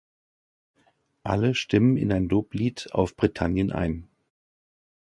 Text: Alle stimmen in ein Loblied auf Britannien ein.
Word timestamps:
Alle 1.21 1.53
stimmen 1.53 1.95
in 1.95 2.11
ein 2.11 2.27
Loblied 2.27 2.91
auf 2.91 3.15
Britannien 3.15 3.71
ein. 3.71 4.09